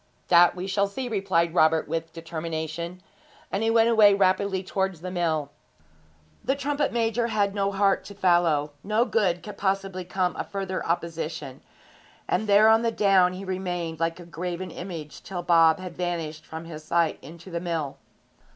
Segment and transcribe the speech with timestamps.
[0.29, 3.03] 'That we shall see,' replied Robert with determination;
[3.51, 5.51] and he went away rapidly towards the mill.
[6.43, 10.83] The trumpet major had no heart to follow no good could possibly come of further
[10.83, 11.61] opposition;
[12.27, 16.47] and there on the down he remained like a graven image till Bob had vanished
[16.47, 17.97] from his sight into the mill.